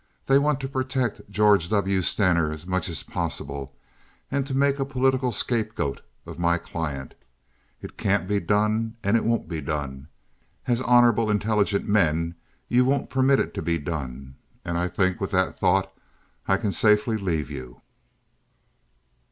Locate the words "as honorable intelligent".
10.65-11.87